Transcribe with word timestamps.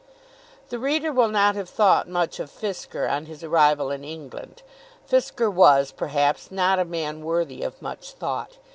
The 0.69 0.79
reader 0.79 1.11
will 1.13 1.27
not 1.27 1.53
have 1.53 1.69
thought 1.69 2.09
much 2.09 2.39
of 2.39 2.49
Fisker 2.49 3.07
on 3.07 3.27
his 3.27 3.43
arrival 3.43 3.91
in 3.91 4.03
England. 4.03 4.63
Fisker 5.07 5.47
was, 5.53 5.91
perhaps, 5.91 6.49
not 6.49 6.79
a 6.79 6.85
man 6.85 7.23
worthy 7.23 7.61
of 7.61 7.79
much 7.83 8.13
thought. 8.13 8.57